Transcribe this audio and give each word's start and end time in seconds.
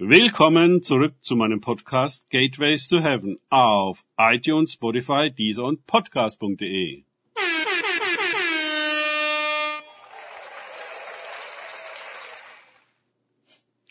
Willkommen 0.00 0.84
zurück 0.84 1.16
zu 1.22 1.34
meinem 1.34 1.60
Podcast 1.60 2.30
Gateways 2.30 2.86
to 2.86 3.00
Heaven 3.00 3.40
auf 3.50 4.04
iTunes, 4.16 4.74
Spotify, 4.74 5.28
Deezer 5.28 5.64
und 5.64 5.88
Podcast.de. 5.88 7.02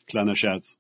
Kleiner 0.06 0.36
Scherz. 0.38 0.78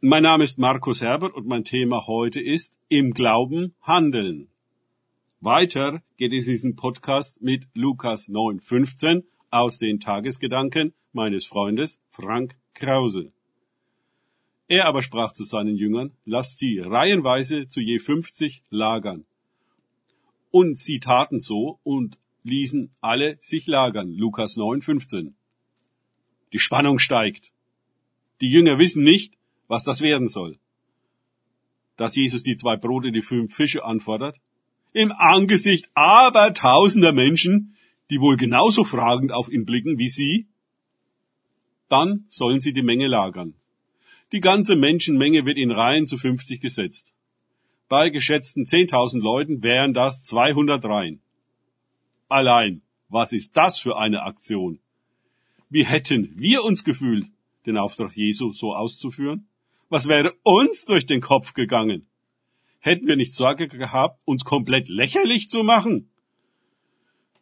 Mein 0.00 0.22
Name 0.22 0.44
ist 0.44 0.60
Markus 0.60 1.02
Herbert 1.02 1.34
und 1.34 1.48
mein 1.48 1.64
Thema 1.64 2.06
heute 2.06 2.40
ist 2.40 2.76
Im 2.88 3.14
Glauben 3.14 3.74
handeln. 3.82 4.46
Weiter 5.40 6.04
geht 6.18 6.32
es 6.32 6.46
in 6.46 6.52
diesem 6.52 6.76
Podcast 6.76 7.42
mit 7.42 7.66
Lukas 7.74 8.28
9,15 8.28 9.24
aus 9.50 9.78
den 9.78 9.98
Tagesgedanken 9.98 10.94
meines 11.12 11.46
Freundes 11.46 12.00
Frank 12.12 12.54
Krause. 12.74 13.32
Er 14.66 14.86
aber 14.86 15.02
sprach 15.02 15.32
zu 15.32 15.44
seinen 15.44 15.76
Jüngern, 15.76 16.12
lasst 16.24 16.58
sie 16.58 16.78
reihenweise 16.78 17.68
zu 17.68 17.80
je 17.80 17.98
fünfzig 17.98 18.62
lagern. 18.70 19.26
Und 20.50 20.78
sie 20.78 21.00
taten 21.00 21.40
so 21.40 21.78
und 21.82 22.18
ließen 22.44 22.90
alle 23.00 23.38
sich 23.42 23.66
lagern. 23.66 24.12
Lukas 24.12 24.56
9, 24.56 24.80
15. 24.82 25.34
Die 26.52 26.58
Spannung 26.58 26.98
steigt. 26.98 27.52
Die 28.40 28.50
Jünger 28.50 28.78
wissen 28.78 29.04
nicht, 29.04 29.34
was 29.68 29.84
das 29.84 30.00
werden 30.00 30.28
soll. 30.28 30.58
Dass 31.96 32.16
Jesus 32.16 32.42
die 32.42 32.56
zwei 32.56 32.76
Brote, 32.76 33.12
die 33.12 33.22
fünf 33.22 33.54
Fische 33.54 33.84
anfordert, 33.84 34.40
im 34.92 35.12
Angesicht 35.12 35.90
aber 35.94 36.54
tausender 36.54 37.12
Menschen, 37.12 37.76
die 38.10 38.20
wohl 38.20 38.36
genauso 38.36 38.84
fragend 38.84 39.32
auf 39.32 39.50
ihn 39.50 39.64
blicken 39.64 39.98
wie 39.98 40.08
sie, 40.08 40.46
dann 41.88 42.24
sollen 42.28 42.60
sie 42.60 42.72
die 42.72 42.82
Menge 42.82 43.08
lagern. 43.08 43.54
Die 44.32 44.40
ganze 44.40 44.76
Menschenmenge 44.76 45.44
wird 45.46 45.58
in 45.58 45.70
Reihen 45.70 46.06
zu 46.06 46.18
50 46.18 46.60
gesetzt. 46.60 47.12
Bei 47.88 48.10
geschätzten 48.10 48.64
10.000 48.64 49.22
Leuten 49.22 49.62
wären 49.62 49.94
das 49.94 50.24
200 50.24 50.84
Reihen. 50.84 51.20
Allein, 52.28 52.82
was 53.08 53.32
ist 53.32 53.56
das 53.56 53.78
für 53.78 53.96
eine 53.96 54.22
Aktion? 54.22 54.80
Wie 55.68 55.84
hätten 55.84 56.32
wir 56.36 56.64
uns 56.64 56.84
gefühlt, 56.84 57.26
den 57.66 57.76
Auftrag 57.76 58.16
Jesu 58.16 58.52
so 58.52 58.74
auszuführen? 58.74 59.46
Was 59.88 60.08
wäre 60.08 60.32
uns 60.42 60.86
durch 60.86 61.06
den 61.06 61.20
Kopf 61.20 61.54
gegangen? 61.54 62.06
Hätten 62.80 63.06
wir 63.06 63.16
nicht 63.16 63.34
Sorge 63.34 63.68
gehabt, 63.68 64.20
uns 64.24 64.44
komplett 64.44 64.88
lächerlich 64.88 65.48
zu 65.48 65.62
machen? 65.62 66.10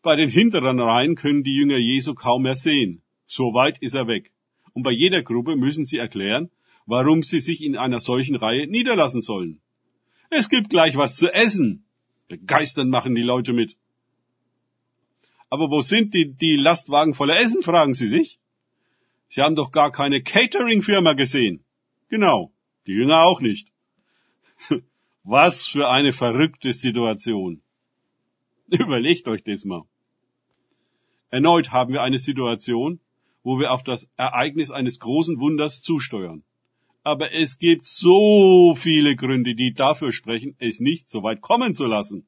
Bei 0.03 0.17
den 0.17 0.29
hinteren 0.29 0.81
Reihen 0.81 1.15
können 1.15 1.45
die 1.45 1.55
Jünger 1.55 1.79
Jesu 1.79 2.15
kaum 2.15 2.43
mehr 2.43 2.57
sehen. 2.57 3.03
So 3.27 3.55
weit 3.55 3.79
ist 3.79 3.95
er 3.95 4.09
weg. 4.09 4.33
Und 4.73 4.83
bei 4.83 4.91
jeder 4.91 5.23
Gruppe 5.23 5.57
müssen 5.57 5.85
sie 5.85 5.99
erklären, 5.99 6.51
warum 6.87 7.23
sie 7.23 7.41
sich 7.41 7.63
in 7.63 7.77
einer 7.77 8.01
solchen 8.01 8.37
Reihe 8.37 8.67
niederlassen 8.67 9.21
sollen. 9.21 9.61
Es 10.31 10.49
gibt 10.49 10.71
gleich 10.71 10.97
was 10.97 11.17
zu 11.17 11.33
essen. 11.33 11.85
Begeistern 12.29 12.89
machen 12.89 13.15
die 13.15 13.23
Leute 13.23 13.53
mit. 13.53 13.77
Aber 15.51 15.71
wo 15.71 15.83
sind 15.83 16.15
die, 16.15 16.33
die 16.33 16.57
Lastwagen 16.57 17.15
voller 17.15 17.39
Essen, 17.39 17.63
fragen 17.63 17.95
sie 17.95 18.07
sich. 18.07 18.41
Sie 19.29 19.43
haben 19.43 19.57
doch 19.57 19.71
gar 19.71 19.93
keine 19.93 20.23
Catering-Firma 20.23 21.13
gesehen. 21.13 21.65
Genau, 22.09 22.53
die 22.87 22.93
Jünger 22.93 23.23
auch 23.23 23.41
nicht. 23.41 23.73
Was 25.25 25.67
für 25.67 25.89
eine 25.89 26.13
verrückte 26.13 26.73
Situation. 26.73 27.63
Überlegt 28.69 29.29
euch 29.29 29.43
das 29.45 29.65
mal. 29.65 29.85
Erneut 31.31 31.71
haben 31.71 31.93
wir 31.93 32.03
eine 32.03 32.19
Situation, 32.19 33.01
wo 33.43 33.59
wir 33.59 33.73
auf 33.73 33.83
das 33.83 34.09
Ereignis 34.17 34.71
eines 34.71 35.01
großen 35.01 35.41
Wunders 35.41 35.83
zusteuern. 35.83 36.45
Aber 37.05 37.33
es 37.33 37.59
gibt 37.59 37.85
so 37.87 38.75
viele 38.77 39.17
Gründe, 39.17 39.55
die 39.57 39.75
dafür 39.75 40.13
sprechen, 40.13 40.55
es 40.59 40.79
nicht 40.79 41.11
so 41.11 41.23
weit 41.23 41.41
kommen 41.41 41.75
zu 41.75 41.87
lassen. 41.87 42.25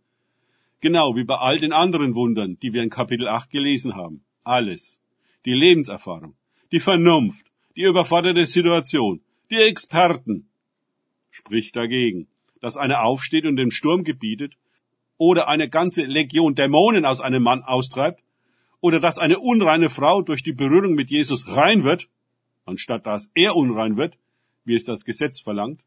Genau 0.81 1.14
wie 1.14 1.25
bei 1.25 1.36
all 1.36 1.58
den 1.58 1.72
anderen 1.72 2.15
Wundern, 2.15 2.59
die 2.60 2.72
wir 2.72 2.82
in 2.82 2.91
Kapitel 2.91 3.28
8 3.28 3.50
gelesen 3.50 3.94
haben. 3.94 4.25
Alles. 4.43 5.00
Die 5.44 5.54
Lebenserfahrung, 5.54 6.34
die 6.72 6.81
Vernunft, 6.81 7.47
die 7.76 7.82
überforderte 7.82 8.47
Situation, 8.47 9.21
die 9.50 9.56
Experten. 9.56 10.49
Spricht 11.31 11.76
dagegen, 11.76 12.26
dass 12.60 12.76
einer 12.76 13.03
aufsteht 13.03 13.47
und 13.47 13.56
den 13.56 13.70
Sturm 13.70 14.04
gebietet 14.04 14.56
oder 15.19 15.49
eine 15.49 15.69
ganze 15.69 16.03
Legion 16.03 16.54
Dämonen 16.54 17.04
aus 17.04 17.20
einem 17.20 17.43
Mann 17.43 17.62
austreibt 17.62 18.22
oder 18.81 19.00
dass 19.00 19.19
eine 19.19 19.38
unreine 19.38 19.88
Frau 19.88 20.22
durch 20.22 20.43
die 20.43 20.53
Berührung 20.53 20.94
mit 20.94 21.10
Jesus 21.10 21.47
rein 21.49 21.84
wird, 21.84 22.09
anstatt 22.65 23.06
dass 23.06 23.31
er 23.34 23.56
unrein 23.56 23.97
wird, 23.97 24.19
wie 24.64 24.75
es 24.75 24.84
das 24.84 25.04
Gesetz 25.04 25.41
verlangt, 25.41 25.84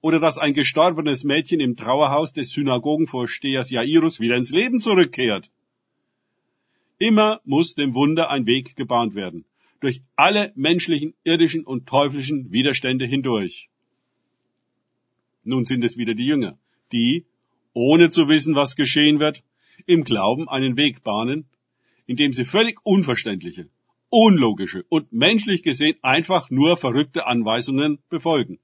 oder 0.00 0.20
dass 0.20 0.38
ein 0.38 0.54
gestorbenes 0.54 1.24
Mädchen 1.24 1.60
im 1.60 1.76
Trauerhaus 1.76 2.32
des 2.32 2.50
Synagogenvorstehers 2.50 3.70
Jairus 3.70 4.20
wieder 4.20 4.36
ins 4.36 4.50
Leben 4.50 4.78
zurückkehrt. 4.78 5.50
Immer 6.98 7.40
muss 7.44 7.74
dem 7.74 7.94
Wunder 7.94 8.30
ein 8.30 8.46
Weg 8.46 8.76
gebahnt 8.76 9.14
werden, 9.14 9.44
durch 9.80 10.02
alle 10.14 10.52
menschlichen, 10.54 11.14
irdischen 11.24 11.64
und 11.64 11.86
teuflischen 11.86 12.50
Widerstände 12.52 13.04
hindurch. 13.04 13.68
Nun 15.44 15.64
sind 15.64 15.84
es 15.84 15.96
wieder 15.96 16.14
die 16.14 16.26
Jünger, 16.26 16.58
die, 16.92 17.26
ohne 17.72 18.10
zu 18.10 18.28
wissen, 18.28 18.54
was 18.54 18.76
geschehen 18.76 19.20
wird, 19.20 19.44
im 19.86 20.04
Glauben 20.04 20.48
einen 20.48 20.76
Weg 20.76 21.02
bahnen, 21.02 21.46
indem 22.06 22.32
sie 22.32 22.44
völlig 22.44 22.78
unverständliche, 22.84 23.68
unlogische 24.10 24.84
und 24.88 25.12
menschlich 25.12 25.62
gesehen 25.62 25.96
einfach 26.02 26.50
nur 26.50 26.76
verrückte 26.76 27.26
Anweisungen 27.26 27.98
befolgen 28.08 28.58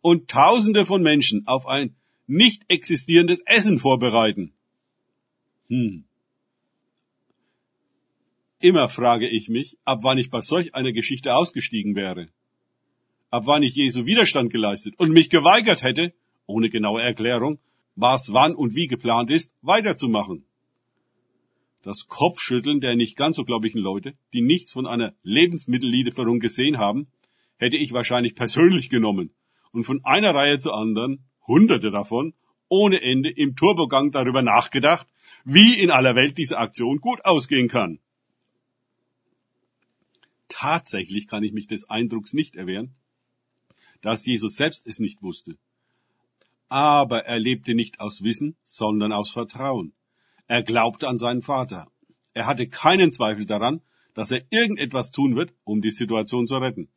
und 0.00 0.28
Tausende 0.28 0.84
von 0.84 1.02
Menschen 1.02 1.46
auf 1.46 1.66
ein 1.66 1.96
nicht 2.26 2.62
existierendes 2.68 3.40
Essen 3.46 3.78
vorbereiten. 3.78 4.52
Hm. 5.68 6.04
Immer 8.60 8.88
frage 8.88 9.28
ich 9.28 9.48
mich, 9.48 9.76
ab 9.84 10.00
wann 10.02 10.18
ich 10.18 10.30
bei 10.30 10.40
solch 10.40 10.74
einer 10.74 10.92
Geschichte 10.92 11.34
ausgestiegen 11.34 11.94
wäre. 11.94 12.28
Ab 13.30 13.44
wann 13.46 13.62
ich 13.62 13.74
Jesu 13.74 14.06
Widerstand 14.06 14.52
geleistet 14.52 14.94
und 14.98 15.12
mich 15.12 15.28
geweigert 15.28 15.82
hätte, 15.82 16.14
ohne 16.46 16.70
genaue 16.70 17.02
Erklärung, 17.02 17.58
was 17.96 18.32
wann 18.32 18.54
und 18.54 18.74
wie 18.74 18.86
geplant 18.86 19.30
ist, 19.30 19.52
weiterzumachen 19.60 20.44
das 21.84 22.08
Kopfschütteln 22.08 22.80
der 22.80 22.96
nicht 22.96 23.16
ganz 23.16 23.36
so 23.36 23.44
gläubigen 23.44 23.78
Leute, 23.78 24.14
die 24.32 24.40
nichts 24.40 24.72
von 24.72 24.86
einer 24.86 25.14
Lebensmittellieferung 25.22 26.40
gesehen 26.40 26.78
haben, 26.78 27.08
hätte 27.56 27.76
ich 27.76 27.92
wahrscheinlich 27.92 28.34
persönlich 28.34 28.88
genommen 28.88 29.34
und 29.70 29.84
von 29.84 30.02
einer 30.04 30.34
Reihe 30.34 30.58
zur 30.58 30.74
anderen, 30.74 31.24
hunderte 31.46 31.90
davon, 31.90 32.32
ohne 32.68 33.02
Ende 33.02 33.30
im 33.30 33.54
Turbogang 33.54 34.10
darüber 34.12 34.40
nachgedacht, 34.40 35.06
wie 35.44 35.74
in 35.74 35.90
aller 35.90 36.16
Welt 36.16 36.38
diese 36.38 36.58
Aktion 36.58 37.00
gut 37.00 37.24
ausgehen 37.24 37.68
kann. 37.68 38.00
Tatsächlich 40.48 41.28
kann 41.28 41.44
ich 41.44 41.52
mich 41.52 41.66
des 41.66 41.90
Eindrucks 41.90 42.32
nicht 42.32 42.56
erwehren, 42.56 42.94
dass 44.00 44.24
Jesus 44.24 44.56
selbst 44.56 44.86
es 44.86 45.00
nicht 45.00 45.22
wusste. 45.22 45.58
Aber 46.68 47.26
er 47.26 47.38
lebte 47.38 47.74
nicht 47.74 48.00
aus 48.00 48.22
Wissen, 48.22 48.56
sondern 48.64 49.12
aus 49.12 49.30
Vertrauen. 49.30 49.92
Er 50.46 50.62
glaubte 50.62 51.08
an 51.08 51.18
seinen 51.18 51.42
Vater. 51.42 51.90
Er 52.34 52.46
hatte 52.46 52.68
keinen 52.68 53.12
Zweifel 53.12 53.46
daran, 53.46 53.80
dass 54.12 54.30
er 54.30 54.44
irgendetwas 54.50 55.10
tun 55.10 55.36
wird, 55.36 55.54
um 55.64 55.80
die 55.80 55.90
Situation 55.90 56.46
zu 56.46 56.56
retten. 56.56 56.88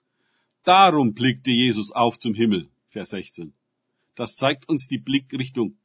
Darum 0.63 1.13
blickte 1.13 1.51
Jesus 1.51 1.91
auf 1.91 2.19
zum 2.19 2.33
Himmel, 2.33 2.67
Vers 2.89 3.11
16. 3.11 3.53
Das 4.15 4.35
zeigt 4.35 4.67
uns 4.67 4.87
die 4.87 4.97
Blickrichtung. 4.97 5.77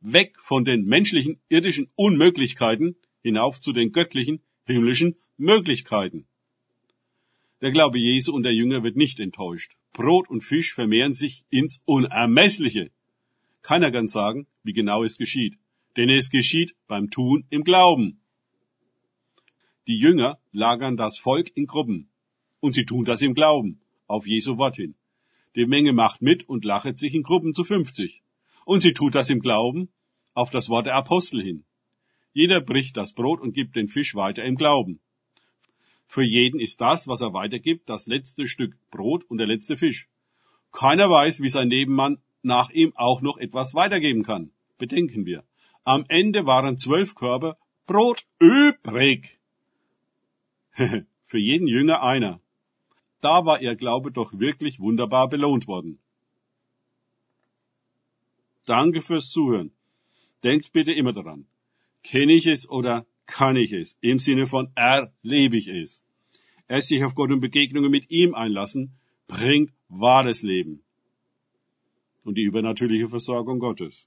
Weg 0.00 0.38
von 0.38 0.64
den 0.64 0.84
menschlichen, 0.84 1.40
irdischen 1.48 1.90
Unmöglichkeiten 1.96 2.96
hinauf 3.22 3.60
zu 3.60 3.72
den 3.72 3.90
göttlichen, 3.92 4.40
himmlischen 4.64 5.16
Möglichkeiten. 5.36 6.26
Der 7.60 7.72
Glaube 7.72 7.98
Jesu 7.98 8.32
und 8.32 8.44
der 8.44 8.54
Jünger 8.54 8.82
wird 8.82 8.96
nicht 8.96 9.18
enttäuscht. 9.20 9.72
Brot 9.92 10.30
und 10.30 10.42
Fisch 10.42 10.72
vermehren 10.72 11.12
sich 11.12 11.44
ins 11.50 11.82
Unermessliche. 11.84 12.90
Keiner 13.62 13.90
kann 13.90 14.08
sagen, 14.08 14.46
wie 14.62 14.72
genau 14.72 15.02
es 15.02 15.18
geschieht 15.18 15.58
denn 15.96 16.08
es 16.10 16.30
geschieht 16.30 16.74
beim 16.86 17.10
Tun 17.10 17.44
im 17.50 17.64
Glauben. 17.64 18.20
Die 19.86 19.98
Jünger 19.98 20.38
lagern 20.52 20.96
das 20.96 21.18
Volk 21.18 21.56
in 21.56 21.66
Gruppen 21.66 22.10
und 22.60 22.72
sie 22.72 22.84
tun 22.84 23.04
das 23.04 23.22
im 23.22 23.34
Glauben, 23.34 23.80
auf 24.06 24.26
Jesu 24.26 24.58
Wort 24.58 24.76
hin. 24.76 24.94
Die 25.56 25.66
Menge 25.66 25.92
macht 25.92 26.22
mit 26.22 26.48
und 26.48 26.64
lachet 26.64 26.98
sich 26.98 27.14
in 27.14 27.22
Gruppen 27.22 27.54
zu 27.54 27.64
50. 27.64 28.22
Und 28.64 28.80
sie 28.80 28.92
tut 28.92 29.14
das 29.14 29.30
im 29.30 29.40
Glauben, 29.40 29.88
auf 30.34 30.50
das 30.50 30.68
Wort 30.68 30.86
der 30.86 30.94
Apostel 30.94 31.42
hin. 31.42 31.64
Jeder 32.32 32.60
bricht 32.60 32.96
das 32.96 33.12
Brot 33.12 33.40
und 33.40 33.52
gibt 33.52 33.74
den 33.74 33.88
Fisch 33.88 34.14
weiter 34.14 34.44
im 34.44 34.54
Glauben. 34.54 35.00
Für 36.06 36.22
jeden 36.22 36.60
ist 36.60 36.80
das, 36.80 37.08
was 37.08 37.20
er 37.20 37.32
weitergibt, 37.32 37.88
das 37.88 38.06
letzte 38.06 38.46
Stück 38.46 38.76
Brot 38.90 39.24
und 39.24 39.38
der 39.38 39.46
letzte 39.46 39.76
Fisch. 39.76 40.08
Keiner 40.70 41.10
weiß, 41.10 41.40
wie 41.40 41.48
sein 41.48 41.68
Nebenmann 41.68 42.18
nach 42.42 42.70
ihm 42.70 42.92
auch 42.94 43.22
noch 43.22 43.38
etwas 43.38 43.74
weitergeben 43.74 44.22
kann. 44.22 44.52
Bedenken 44.78 45.26
wir. 45.26 45.44
Am 45.84 46.04
Ende 46.08 46.46
waren 46.46 46.78
zwölf 46.78 47.14
Körbe 47.14 47.56
Brot 47.86 48.24
übrig. 48.38 49.38
Für 51.24 51.38
jeden 51.38 51.66
Jünger 51.66 52.02
einer. 52.02 52.40
da 53.20 53.44
war 53.44 53.60
ihr 53.60 53.74
Glaube 53.74 54.12
doch 54.12 54.38
wirklich 54.38 54.80
wunderbar 54.80 55.28
belohnt 55.28 55.66
worden. 55.66 55.98
Danke 58.64 59.00
fürs 59.00 59.30
Zuhören. 59.30 59.72
Denkt 60.42 60.72
bitte 60.72 60.92
immer 60.92 61.12
daran. 61.12 61.46
Kenne 62.02 62.34
ich 62.34 62.46
es 62.46 62.68
oder 62.68 63.06
kann 63.26 63.56
ich 63.56 63.72
es? 63.72 63.98
Im 64.00 64.18
Sinne 64.18 64.46
von 64.46 64.70
erlebe 64.74 65.56
ich 65.56 65.68
es. 65.68 66.02
Erst 66.68 66.88
sich 66.88 67.04
auf 67.04 67.14
Gott 67.14 67.30
und 67.30 67.40
Begegnungen 67.40 67.90
mit 67.90 68.10
ihm 68.10 68.34
einlassen, 68.34 68.92
bringt 69.26 69.72
wahres 69.88 70.42
Leben. 70.42 70.82
Und 72.24 72.36
die 72.36 72.42
übernatürliche 72.42 73.08
Versorgung 73.08 73.58
Gottes. 73.58 74.06